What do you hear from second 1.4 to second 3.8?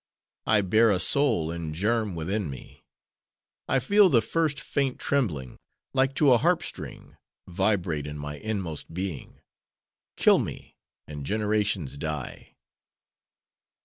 in germ within me; I